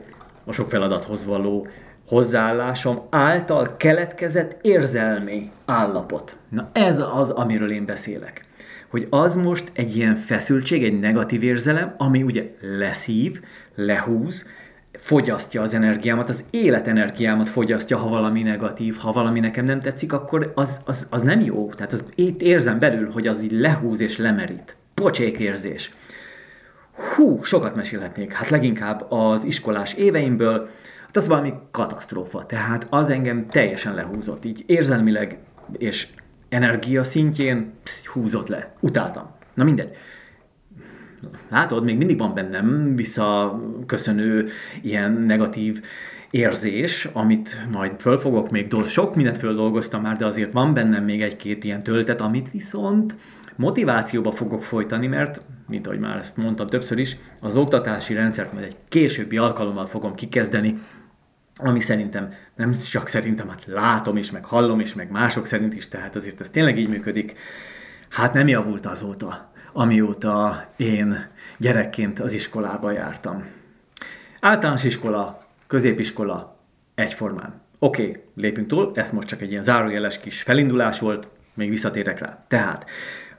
a 0.47 0.53
sok 0.53 0.71
feladathoz 0.71 1.25
való 1.25 1.67
hozzáállásom 2.09 3.07
által 3.11 3.77
keletkezett 3.77 4.59
érzelmi 4.63 5.51
állapot. 5.65 6.37
Na 6.49 6.69
ez 6.73 7.03
az, 7.13 7.31
amiről 7.31 7.71
én 7.71 7.85
beszélek 7.85 8.45
hogy 8.91 9.07
az 9.11 9.35
most 9.35 9.71
egy 9.73 9.97
ilyen 9.97 10.15
feszültség, 10.15 10.85
egy 10.85 10.99
negatív 10.99 11.43
érzelem, 11.43 11.95
ami 11.99 12.23
ugye 12.23 12.51
leszív, 12.79 13.41
lehúz, 13.75 14.47
fogyasztja 14.93 15.63
az 15.63 15.75
energiámat, 15.75 16.29
az 16.29 16.45
életenergiámat 16.51 17.49
fogyasztja, 17.49 17.97
ha 17.97 18.09
valami 18.09 18.43
negatív, 18.43 18.97
ha 18.97 19.13
valami 19.13 19.41
nekem 19.41 19.65
nem 19.65 19.81
tetszik, 19.81 20.13
akkor 20.13 20.53
az, 20.55 20.81
az, 20.85 21.07
az 21.11 21.23
nem 21.23 21.41
jó. 21.41 21.69
Tehát 21.69 21.93
az, 21.93 22.05
itt 22.15 22.43
érzem 22.43 22.79
belül, 22.79 23.11
hogy 23.11 23.27
az 23.27 23.43
így 23.43 23.53
lehúz 23.53 24.01
és 24.01 24.17
lemerít. 24.17 24.77
Pocsék 24.95 25.39
érzés. 25.39 25.95
Hú, 26.97 27.43
sokat 27.43 27.75
mesélhetnék. 27.75 28.33
Hát 28.33 28.49
leginkább 28.49 29.07
az 29.09 29.45
iskolás 29.45 29.95
éveimből, 29.95 30.69
hát 31.07 31.17
az 31.17 31.29
valami 31.29 31.53
katasztrófa. 31.71 32.47
Tehát 32.47 32.87
az 32.91 33.11
engem 33.11 33.47
teljesen 33.47 33.95
lehúzott, 33.95 34.45
így 34.45 34.65
érzelmileg 34.67 35.39
és 35.79 36.09
energia 36.49 37.05
szintjén 37.05 37.73
psz, 37.83 38.07
húzott 38.07 38.49
le. 38.49 38.75
Utáltam. 38.81 39.31
Na 39.55 39.65
mindegy. 39.65 39.97
Látod, 41.49 41.85
még 41.85 41.97
mindig 41.97 42.19
van 42.19 42.35
bennem 42.35 42.97
visszaköszönő 42.97 44.49
ilyen 44.83 45.13
negatív 45.13 45.83
érzés, 46.31 47.09
amit 47.13 47.67
majd 47.73 48.01
fölfogok, 48.01 48.51
még 48.51 48.69
dol- 48.69 48.89
sok 48.89 49.15
mindent 49.15 49.39
földolgoztam 49.39 50.03
már, 50.03 50.17
de 50.17 50.27
azért 50.27 50.53
van 50.53 50.75
bennem 50.75 51.05
még 51.05 51.23
egy-két 51.23 51.65
ilyen 51.65 51.83
töltet, 51.83 52.21
amit 52.21 52.51
viszont 52.51 53.17
motivációba 53.57 54.31
fogok 54.31 54.63
folytani, 54.63 55.07
mert, 55.07 55.47
mint 55.69 55.87
ahogy 55.87 55.99
már 55.99 56.17
ezt 56.17 56.37
mondtam 56.37 56.67
többször 56.67 56.99
is, 56.99 57.17
az 57.41 57.57
oktatási 57.57 58.15
rendszert 58.15 58.53
majd 58.53 58.65
egy 58.65 58.77
későbbi 58.89 59.37
alkalommal 59.37 59.87
fogom 59.87 60.15
kikezdeni, 60.15 60.79
ami 61.59 61.81
szerintem, 61.81 62.33
nem 62.57 62.73
csak 62.73 63.09
szerintem, 63.09 63.49
hát 63.49 63.65
látom 63.67 64.17
is, 64.17 64.31
meg 64.31 64.45
hallom 64.45 64.81
is, 64.81 64.95
meg 64.95 65.11
mások 65.11 65.47
szerint 65.47 65.75
is, 65.75 65.89
tehát 65.89 66.17
azért 66.17 66.41
ez 66.41 66.51
tényleg 66.51 66.79
így 66.79 66.89
működik. 66.89 67.35
Hát 68.09 68.33
nem 68.33 68.49
javult 68.49 68.87
azóta, 68.87 69.53
amióta 69.73 70.67
én 70.77 71.27
gyerekként 71.59 72.21
az 72.21 72.33
iskolába 72.33 72.91
jártam. 72.91 73.45
Általános 74.41 74.85
iskola, 74.85 75.46
középiskola, 75.67 76.57
egyformán. 76.95 77.61
Oké, 77.79 78.09
okay, 78.09 78.23
lépünk 78.35 78.67
túl, 78.67 78.93
ez 78.95 79.11
most 79.11 79.29
csak 79.29 79.41
egy 79.41 79.51
ilyen 79.51 79.63
zárójeles 79.63 80.21
kis 80.21 80.43
felindulás 80.43 81.01
volt, 81.01 81.29
még 81.55 81.69
visszatérek 81.69 82.19
rá. 82.19 82.45
Tehát 82.49 82.87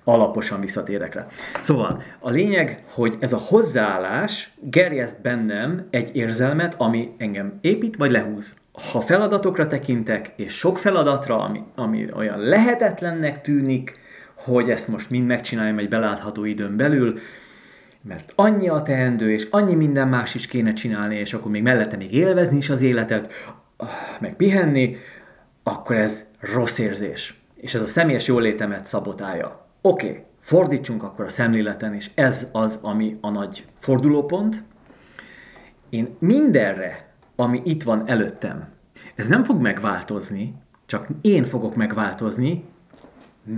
alaposan 0.03 0.59
visszatérek 0.59 1.13
rá. 1.13 1.25
Szóval 1.61 2.03
a 2.19 2.29
lényeg, 2.29 2.83
hogy 2.89 3.17
ez 3.19 3.33
a 3.33 3.37
hozzáállás 3.37 4.51
gerjeszt 4.61 5.21
bennem 5.21 5.87
egy 5.89 6.15
érzelmet, 6.15 6.75
ami 6.77 7.15
engem 7.17 7.57
épít 7.61 7.95
vagy 7.95 8.11
lehúz. 8.11 8.57
Ha 8.91 9.01
feladatokra 9.01 9.67
tekintek, 9.67 10.33
és 10.35 10.53
sok 10.53 10.77
feladatra, 10.77 11.35
ami, 11.35 11.63
ami 11.75 12.07
olyan 12.13 12.39
lehetetlennek 12.39 13.41
tűnik, 13.41 13.99
hogy 14.35 14.69
ezt 14.69 14.87
most 14.87 15.09
mind 15.09 15.25
megcsináljam 15.25 15.77
egy 15.77 15.89
belátható 15.89 16.45
időn 16.45 16.77
belül, 16.77 17.19
mert 18.01 18.31
annyi 18.35 18.69
a 18.69 18.81
teendő, 18.81 19.31
és 19.31 19.47
annyi 19.49 19.75
minden 19.75 20.07
más 20.07 20.35
is 20.35 20.47
kéne 20.47 20.73
csinálni, 20.73 21.15
és 21.15 21.33
akkor 21.33 21.51
még 21.51 21.61
mellette 21.61 21.97
még 21.97 22.13
élvezni 22.13 22.57
is 22.57 22.69
az 22.69 22.81
életet, 22.81 23.33
meg 24.19 24.35
pihenni, 24.35 24.95
akkor 25.63 25.95
ez 25.95 26.25
rossz 26.39 26.77
érzés. 26.77 27.41
És 27.55 27.73
ez 27.73 27.81
a 27.81 27.87
személyes 27.87 28.27
jólétemet 28.27 28.85
szabotálja. 28.85 29.67
Oké, 29.81 30.09
okay, 30.09 30.23
fordítsunk 30.39 31.03
akkor 31.03 31.25
a 31.25 31.29
szemléleten, 31.29 31.93
és 31.93 32.09
ez 32.15 32.49
az, 32.51 32.79
ami 32.81 33.17
a 33.21 33.29
nagy 33.29 33.63
fordulópont. 33.79 34.63
Én 35.89 36.15
mindenre, 36.19 37.09
ami 37.35 37.61
itt 37.65 37.83
van 37.83 38.03
előttem, 38.07 38.67
ez 39.15 39.27
nem 39.27 39.43
fog 39.43 39.61
megváltozni, 39.61 40.53
csak 40.85 41.07
én 41.21 41.43
fogok 41.45 41.75
megváltozni, 41.75 42.63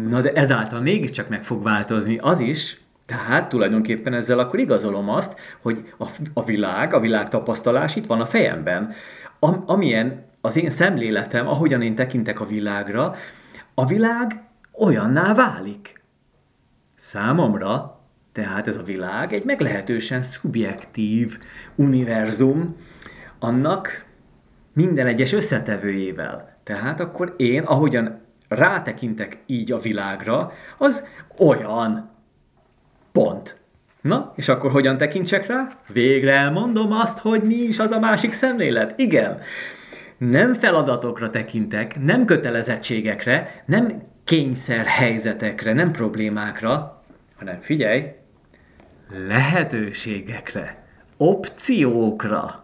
na 0.10 0.22
de 0.22 0.30
ezáltal 0.30 0.82
mégiscsak 0.82 1.30
meg 1.30 1.44
fog 1.44 1.64
változni 1.64 2.18
az 2.18 2.40
is, 2.40 2.82
tehát 3.10 3.50
tulajdonképpen 3.50 4.14
ezzel 4.14 4.40
akkor 4.40 4.60
igazolom 4.60 5.10
azt, 5.10 5.40
hogy 5.62 5.94
a, 5.98 6.08
a 6.34 6.44
világ, 6.44 6.94
a 6.94 7.00
világ 7.00 7.30
tapasztalás 7.30 7.96
itt 7.96 8.06
van 8.06 8.22
a 8.22 8.26
fejemben. 8.26 8.94
Am, 9.40 9.64
amilyen 9.66 10.26
az 10.42 10.58
én 10.58 10.70
szemléletem, 10.70 11.48
ahogyan 11.48 11.82
én 11.82 11.96
tekintek 11.96 12.40
a 12.40 12.46
világra, 12.46 13.16
a 13.74 13.86
világ 13.86 14.36
olyanná 14.74 15.34
válik. 15.34 16.02
Számomra 16.96 18.00
tehát 18.32 18.68
ez 18.68 18.78
a 18.78 18.84
világ 18.84 19.34
egy 19.34 19.44
meglehetősen 19.44 20.22
szubjektív 20.22 21.40
univerzum 21.76 22.76
annak 23.40 24.06
minden 24.74 25.08
egyes 25.08 25.34
összetevőjével. 25.34 26.58
Tehát 26.64 27.00
akkor 27.00 27.34
én, 27.38 27.64
ahogyan 27.64 28.22
rátekintek 28.48 29.44
így 29.46 29.72
a 29.72 29.78
világra, 29.78 30.52
az 30.78 31.08
olyan. 31.38 32.18
Pont. 33.12 33.58
Na, 34.02 34.34
és 34.36 34.50
akkor 34.50 34.72
hogyan 34.72 34.98
tekintsek 34.98 35.48
rá? 35.48 35.68
Végre 35.94 36.32
elmondom 36.32 36.92
azt, 36.92 37.20
hogy 37.20 37.42
mi 37.42 37.56
is 37.56 37.80
az 37.80 37.92
a 37.92 38.00
másik 38.00 38.34
szemlélet. 38.34 38.94
Igen. 38.98 39.40
Nem 40.18 40.54
feladatokra 40.54 41.30
tekintek, 41.30 42.00
nem 42.00 42.26
kötelezettségekre, 42.26 43.64
nem 43.66 44.02
kényszer 44.24 44.86
helyzetekre, 44.86 45.74
nem 45.74 45.92
problémákra, 45.92 47.04
hanem 47.38 47.60
figyelj, 47.60 48.04
lehetőségekre, 49.28 50.84
opciókra. 51.18 52.64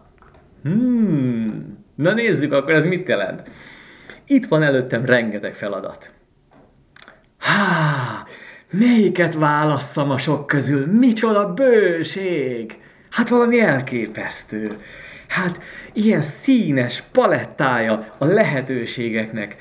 Hmm. 0.62 1.84
Na 1.94 2.12
nézzük, 2.12 2.52
akkor 2.52 2.72
ez 2.72 2.86
mit 2.86 3.08
jelent? 3.08 3.50
Itt 4.26 4.46
van 4.46 4.62
előttem 4.62 5.04
rengeteg 5.04 5.54
feladat. 5.54 6.12
Há, 7.38 8.24
melyiket 8.70 9.34
válasszam 9.34 10.10
a 10.10 10.18
sok 10.18 10.46
közül? 10.46 10.86
Micsoda 10.86 11.52
bőség! 11.52 12.76
Hát 13.10 13.28
valami 13.28 13.60
elképesztő. 13.60 14.80
Hát 15.28 15.60
ilyen 15.92 16.22
színes 16.22 17.02
palettája 17.12 18.14
a 18.18 18.24
lehetőségeknek. 18.24 19.56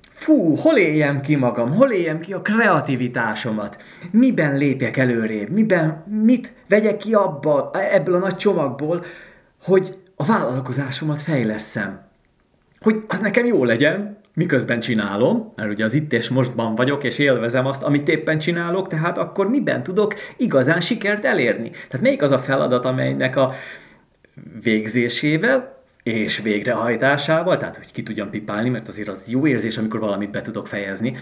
Fú, 0.00 0.56
hol 0.56 0.76
éljem 0.76 1.20
ki 1.20 1.36
magam, 1.36 1.74
hol 1.74 1.90
éljem 1.90 2.20
ki 2.20 2.32
a 2.32 2.42
kreativitásomat, 2.42 3.82
miben 4.12 4.56
lépjek 4.56 4.96
előrébb, 4.96 5.48
miben, 5.48 6.04
mit 6.22 6.54
vegyek 6.68 6.96
ki 6.96 7.14
abba, 7.14 7.70
ebből 7.90 8.14
a 8.14 8.18
nagy 8.18 8.36
csomagból, 8.36 9.04
hogy 9.62 9.96
a 10.16 10.24
vállalkozásomat 10.24 11.22
fejleszem. 11.22 12.00
Hogy 12.80 13.04
az 13.08 13.18
nekem 13.18 13.46
jó 13.46 13.64
legyen, 13.64 14.18
miközben 14.34 14.80
csinálom, 14.80 15.52
mert 15.56 15.70
ugye 15.70 15.84
az 15.84 15.94
itt 15.94 16.12
és 16.12 16.28
mostban 16.28 16.74
vagyok, 16.74 17.04
és 17.04 17.18
élvezem 17.18 17.66
azt, 17.66 17.82
amit 17.82 18.08
éppen 18.08 18.38
csinálok, 18.38 18.88
tehát 18.88 19.18
akkor 19.18 19.48
miben 19.48 19.82
tudok 19.82 20.14
igazán 20.36 20.80
sikert 20.80 21.24
elérni? 21.24 21.70
Tehát 21.70 22.00
melyik 22.00 22.22
az 22.22 22.30
a 22.30 22.38
feladat, 22.38 22.84
amelynek 22.84 23.36
a 23.36 23.52
végzésével 24.62 25.82
és 26.02 26.40
végrehajtásával, 26.40 27.56
tehát 27.56 27.76
hogy 27.76 27.92
ki 27.92 28.02
tudjam 28.02 28.30
pipálni, 28.30 28.68
mert 28.68 28.88
azért 28.88 29.08
az 29.08 29.28
jó 29.28 29.46
érzés, 29.46 29.78
amikor 29.78 30.00
valamit 30.00 30.30
be 30.30 30.40
tudok 30.40 30.66
fejezni, 30.66 31.16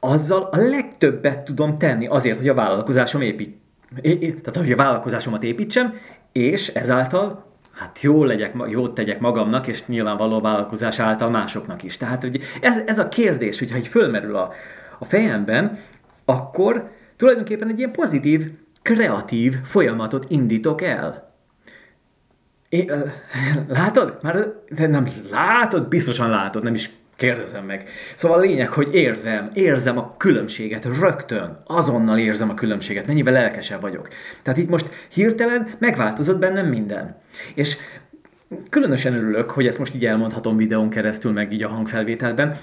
azzal 0.00 0.48
a 0.52 0.56
legtöbbet 0.56 1.44
tudom 1.44 1.78
tenni 1.78 2.06
azért, 2.06 2.38
hogy 2.38 2.48
a 2.48 2.54
vállalkozásom 2.54 3.20
épít, 3.20 3.56
tehát 4.02 4.56
hogy 4.56 4.72
a 4.72 4.76
vállalkozásomat 4.76 5.42
építsem, 5.42 5.94
és 6.32 6.68
ezáltal 6.68 7.51
hát 7.74 8.00
jól 8.02 8.26
legyek, 8.26 8.54
jót 8.68 8.94
tegyek 8.94 9.20
magamnak, 9.20 9.66
és 9.66 9.86
nyilvánvaló 9.86 10.40
vállalkozás 10.40 10.98
által 10.98 11.30
másoknak 11.30 11.82
is. 11.82 11.96
Tehát 11.96 12.22
hogy 12.22 12.42
ez, 12.60 12.76
ez 12.86 12.98
a 12.98 13.08
kérdés, 13.08 13.58
hogyha 13.58 13.76
így 13.76 13.88
fölmerül 13.88 14.36
a, 14.36 14.52
a 14.98 15.04
fejemben, 15.04 15.78
akkor 16.24 16.90
tulajdonképpen 17.16 17.68
egy 17.68 17.78
ilyen 17.78 17.92
pozitív, 17.92 18.50
kreatív 18.82 19.56
folyamatot 19.62 20.24
indítok 20.28 20.82
el. 20.82 21.34
É, 22.68 22.90
látod? 23.68 24.18
Már 24.22 24.52
nem 24.76 25.08
látod, 25.30 25.88
biztosan 25.88 26.30
látod, 26.30 26.62
nem 26.62 26.74
is 26.74 26.90
kérdezem 27.16 27.64
meg. 27.64 27.88
Szóval 28.14 28.38
a 28.38 28.40
lényeg, 28.40 28.68
hogy 28.68 28.94
érzem, 28.94 29.46
érzem 29.54 29.98
a 29.98 30.14
különbséget 30.16 30.84
rögtön, 31.00 31.62
azonnal 31.66 32.18
érzem 32.18 32.50
a 32.50 32.54
különbséget, 32.54 33.06
mennyivel 33.06 33.32
lelkesebb 33.32 33.80
vagyok. 33.80 34.08
Tehát 34.42 34.58
itt 34.58 34.68
most 34.68 34.88
hirtelen 35.08 35.68
megváltozott 35.78 36.38
bennem 36.38 36.66
minden. 36.66 37.16
És 37.54 37.76
különösen 38.70 39.14
örülök, 39.14 39.50
hogy 39.50 39.66
ezt 39.66 39.78
most 39.78 39.94
így 39.94 40.06
elmondhatom 40.06 40.56
videón 40.56 40.88
keresztül, 40.88 41.32
meg 41.32 41.52
így 41.52 41.62
a 41.62 41.68
hangfelvételben, 41.68 42.56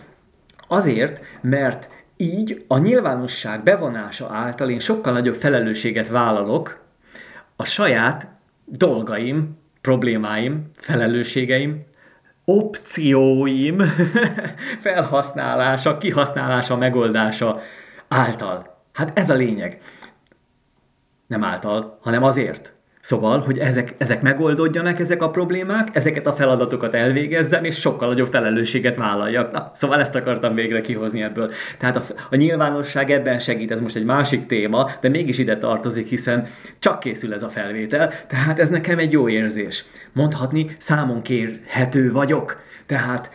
azért, 0.67 1.23
mert 1.41 1.89
így 2.17 2.63
a 2.67 2.77
nyilvánosság 2.77 3.63
bevonása 3.63 4.29
által 4.31 4.69
én 4.69 4.79
sokkal 4.79 5.13
nagyobb 5.13 5.35
felelősséget 5.35 6.07
vállalok 6.07 6.79
a 7.55 7.65
saját 7.65 8.27
dolgaim, 8.65 9.57
problémáim, 9.81 10.69
felelősségeim, 10.75 11.83
opcióim 12.49 13.77
felhasználása, 14.85 15.97
kihasználása, 15.97 16.77
megoldása 16.77 17.62
által. 18.07 18.83
Hát 18.93 19.17
ez 19.17 19.29
a 19.29 19.33
lényeg. 19.33 19.81
Nem 21.27 21.43
által, 21.43 21.99
hanem 22.01 22.23
azért. 22.23 22.73
Szóval, 23.01 23.39
hogy 23.39 23.57
ezek, 23.57 23.95
ezek 23.97 24.21
megoldódjanak, 24.21 24.99
ezek 24.99 25.21
a 25.21 25.29
problémák, 25.29 25.88
ezeket 25.93 26.27
a 26.27 26.33
feladatokat 26.33 26.93
elvégezzem, 26.93 27.63
és 27.63 27.79
sokkal 27.79 28.07
nagyobb 28.07 28.27
felelősséget 28.27 28.95
vállaljak. 28.95 29.51
Na, 29.51 29.71
szóval 29.75 29.99
ezt 29.99 30.15
akartam 30.15 30.55
végre 30.55 30.81
kihozni 30.81 31.21
ebből. 31.23 31.51
Tehát 31.77 31.95
a, 31.95 32.01
a 32.29 32.35
nyilvánosság 32.35 33.12
ebben 33.12 33.39
segít, 33.39 33.71
ez 33.71 33.81
most 33.81 33.95
egy 33.95 34.05
másik 34.05 34.45
téma, 34.45 34.89
de 35.01 35.09
mégis 35.09 35.38
ide 35.38 35.57
tartozik, 35.57 36.07
hiszen 36.07 36.47
csak 36.79 36.99
készül 36.99 37.33
ez 37.33 37.43
a 37.43 37.49
felvétel, 37.49 38.13
tehát 38.27 38.59
ez 38.59 38.69
nekem 38.69 38.99
egy 38.99 39.12
jó 39.12 39.29
érzés. 39.29 39.85
Mondhatni, 40.13 40.75
számon 40.77 41.21
kérhető 41.21 42.12
vagyok. 42.12 42.62
Tehát 42.85 43.31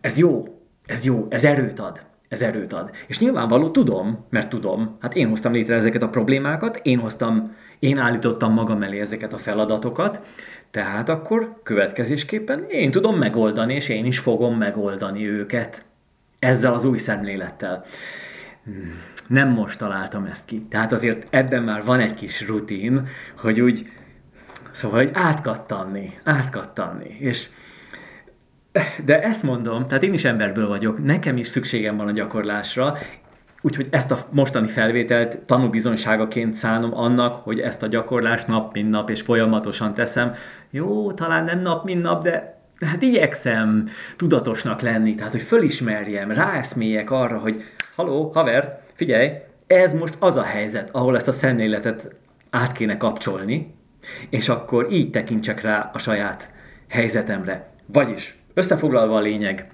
ez 0.00 0.18
jó, 0.18 0.44
ez 0.86 1.04
jó, 1.04 1.26
ez 1.30 1.44
erőt 1.44 1.78
ad 1.78 2.08
ez 2.30 2.42
erőt 2.42 2.72
ad. 2.72 2.90
És 3.06 3.18
nyilvánvaló 3.18 3.70
tudom, 3.70 4.26
mert 4.28 4.48
tudom, 4.48 4.96
hát 5.00 5.14
én 5.14 5.28
hoztam 5.28 5.52
létre 5.52 5.74
ezeket 5.74 6.02
a 6.02 6.08
problémákat, 6.08 6.80
én 6.82 6.98
hoztam, 6.98 7.54
én 7.80 7.98
állítottam 7.98 8.52
magam 8.52 8.82
elé 8.82 9.00
ezeket 9.00 9.32
a 9.32 9.38
feladatokat, 9.38 10.26
tehát 10.70 11.08
akkor 11.08 11.60
következésképpen 11.62 12.64
én 12.68 12.90
tudom 12.90 13.16
megoldani, 13.16 13.74
és 13.74 13.88
én 13.88 14.04
is 14.04 14.18
fogom 14.18 14.56
megoldani 14.56 15.28
őket 15.28 15.84
ezzel 16.38 16.72
az 16.72 16.84
új 16.84 16.98
szemlélettel. 16.98 17.84
Nem 19.26 19.48
most 19.48 19.78
találtam 19.78 20.24
ezt 20.24 20.44
ki. 20.44 20.62
Tehát 20.62 20.92
azért 20.92 21.26
ebben 21.30 21.62
már 21.62 21.84
van 21.84 22.00
egy 22.00 22.14
kis 22.14 22.46
rutin, 22.46 23.06
hogy 23.38 23.60
úgy, 23.60 23.88
szóval, 24.70 25.04
hogy 25.04 25.10
átkattanni, 25.12 26.18
átkattanni. 26.24 27.16
És 27.18 27.48
de 29.04 29.22
ezt 29.22 29.42
mondom, 29.42 29.86
tehát 29.86 30.02
én 30.02 30.12
is 30.12 30.24
emberből 30.24 30.68
vagyok, 30.68 31.04
nekem 31.04 31.36
is 31.36 31.46
szükségem 31.46 31.96
van 31.96 32.06
a 32.06 32.12
gyakorlásra, 32.12 32.96
úgyhogy 33.60 33.86
ezt 33.90 34.10
a 34.10 34.18
mostani 34.30 34.66
felvételt 34.66 35.38
tanúbizonyságaként 35.38 36.54
szánom 36.54 36.96
annak, 36.96 37.34
hogy 37.34 37.60
ezt 37.60 37.82
a 37.82 37.86
gyakorlást 37.86 38.46
nap 38.46 38.72
mint 38.72 38.90
nap 38.90 39.10
és 39.10 39.20
folyamatosan 39.20 39.94
teszem. 39.94 40.34
Jó, 40.70 41.12
talán 41.12 41.44
nem 41.44 41.60
nap 41.60 41.84
mint 41.84 42.02
nap, 42.02 42.22
de 42.22 42.60
hát 42.86 43.02
igyekszem 43.02 43.88
tudatosnak 44.16 44.80
lenni, 44.80 45.14
tehát 45.14 45.32
hogy 45.32 45.42
fölismerjem, 45.42 46.30
ráeszméljek 46.30 47.10
arra, 47.10 47.38
hogy 47.38 47.64
haló, 47.96 48.30
haver, 48.34 48.80
figyelj, 48.94 49.30
ez 49.66 49.92
most 49.92 50.16
az 50.18 50.36
a 50.36 50.42
helyzet, 50.42 50.90
ahol 50.92 51.16
ezt 51.16 51.28
a 51.28 51.32
szemléletet 51.32 52.16
át 52.50 52.72
kéne 52.72 52.96
kapcsolni, 52.96 53.74
és 54.30 54.48
akkor 54.48 54.86
így 54.92 55.10
tekintsek 55.10 55.60
rá 55.60 55.90
a 55.92 55.98
saját 55.98 56.52
helyzetemre. 56.88 57.70
Vagyis 57.86 58.36
Összefoglalva 58.54 59.16
a 59.16 59.20
lényeg, 59.20 59.66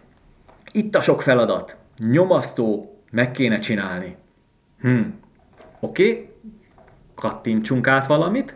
itt 0.72 0.94
a 0.94 1.01
sok 1.01 1.22
feladat, 1.22 1.77
nyomasztó, 2.11 2.95
meg 3.16 3.31
kéne 3.31 3.59
csinálni. 3.59 4.16
Hm, 4.81 5.00
oké, 5.81 6.11
okay. 6.11 6.29
kattintsunk 7.14 7.87
át 7.87 8.07
valamit, 8.07 8.55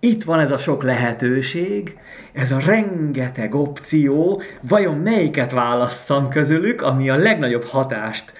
itt 0.00 0.24
van 0.24 0.40
ez 0.40 0.50
a 0.50 0.58
sok 0.58 0.82
lehetőség, 0.82 1.98
ez 2.32 2.52
a 2.52 2.60
rengeteg 2.66 3.54
opció, 3.54 4.42
vajon 4.62 4.96
melyiket 4.96 5.52
válasszam 5.52 6.28
közülük, 6.28 6.82
ami 6.82 7.10
a 7.10 7.16
legnagyobb 7.16 7.64
hatást, 7.64 8.32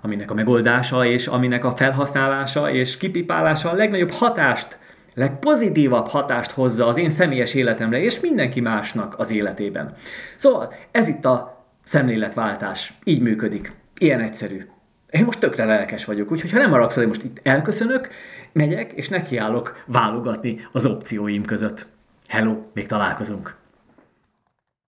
aminek 0.00 0.30
a 0.30 0.34
megoldása 0.34 1.06
és 1.06 1.26
aminek 1.26 1.64
a 1.64 1.76
felhasználása 1.76 2.70
és 2.70 2.96
kipipálása 2.96 3.70
a 3.70 3.74
legnagyobb 3.74 4.10
hatást 4.10 4.78
legpozitívabb 5.14 6.06
hatást 6.06 6.50
hozza 6.50 6.86
az 6.86 6.96
én 6.96 7.10
személyes 7.10 7.54
életemre, 7.54 8.00
és 8.00 8.20
mindenki 8.20 8.60
másnak 8.60 9.14
az 9.18 9.30
életében. 9.30 9.92
Szóval 10.36 10.72
ez 10.90 11.08
itt 11.08 11.24
a 11.24 11.66
szemléletváltás. 11.82 12.94
Így 13.04 13.20
működik. 13.20 13.72
Ilyen 13.98 14.20
egyszerű. 14.20 14.71
Én 15.12 15.24
most 15.24 15.38
tökre 15.38 15.64
lelkes 15.64 16.04
vagyok, 16.04 16.30
úgyhogy 16.30 16.50
ha 16.50 16.58
nem 16.58 16.70
haragszol, 16.70 17.02
én 17.02 17.08
most 17.08 17.22
itt 17.22 17.40
elköszönök, 17.42 18.08
megyek, 18.52 18.92
és 18.92 19.08
nekiállok 19.08 19.82
válogatni 19.86 20.68
az 20.72 20.86
opcióim 20.86 21.44
között. 21.44 21.86
Hello, 22.28 22.56
még 22.74 22.86
találkozunk! 22.86 23.61